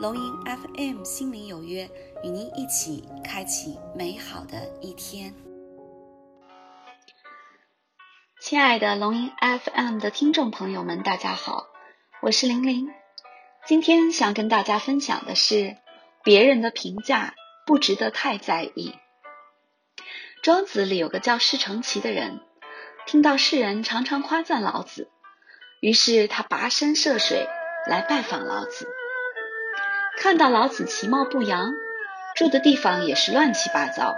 [0.00, 1.90] 龙吟 FM 心灵有约，
[2.22, 5.34] 与您一起开启美好的一天。
[8.40, 11.66] 亲爱的龙吟 FM 的听众朋友们，大家好，
[12.22, 12.88] 我是玲玲。
[13.66, 15.76] 今天想跟大家分享的是，
[16.22, 17.34] 别人的评价
[17.66, 18.94] 不值得太在意。
[20.44, 22.40] 庄子里有个叫施承齐的人，
[23.04, 25.10] 听到世人常常夸赞老子，
[25.80, 27.48] 于是他跋山涉水
[27.88, 28.88] 来拜访老子。
[30.20, 31.74] 看到老子其貌不扬，
[32.34, 34.16] 住的地方也是乱七八糟，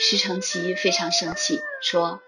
[0.00, 2.20] 施承齐非常生气，说：“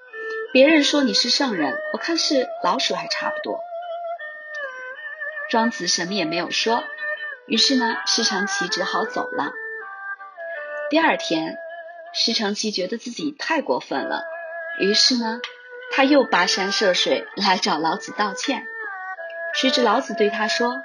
[0.54, 3.58] 别人说你是圣人，我看是老鼠还差不多。”
[5.50, 6.84] 庄子什么也没有说，
[7.46, 9.50] 于是呢，施承齐只好走了。
[10.88, 11.56] 第二天，
[12.12, 14.22] 施承齐觉得自己太过分了，
[14.78, 15.40] 于是呢，
[15.90, 18.64] 他又跋山涉水来找老子道歉。
[19.54, 20.84] 谁知老子对他说。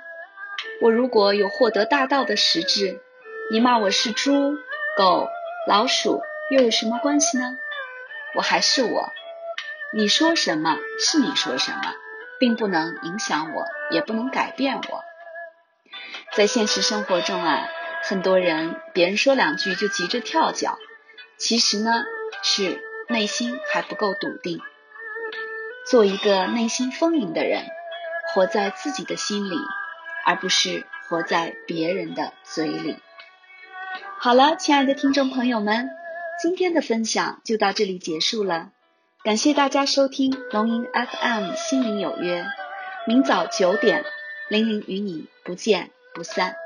[0.80, 3.02] 我如果有获得大道的实质，
[3.52, 4.54] 你骂我是猪、
[4.96, 5.28] 狗、
[5.68, 7.58] 老鼠，又有什么关系呢？
[8.36, 9.12] 我还是我，
[9.92, 11.96] 你说什么是你说什么，
[12.40, 15.04] 并不能影响我，也不能改变我。
[16.34, 17.68] 在现实生活中啊，
[18.04, 20.78] 很多人别人说两句就急着跳脚，
[21.38, 22.04] 其实呢
[22.44, 24.62] 是内心还不够笃定。
[25.90, 27.66] 做一个内心丰盈的人，
[28.32, 29.58] 活在自己的心里。
[30.28, 32.98] 而不是活在别人的嘴里。
[34.20, 35.90] 好了，亲爱的听众朋友们，
[36.42, 38.72] 今天的分享就到这里结束了。
[39.24, 42.46] 感谢大家收听龙吟 FM 心灵有约，
[43.06, 44.04] 明早九点，
[44.50, 46.58] 玲玲与你不见不散。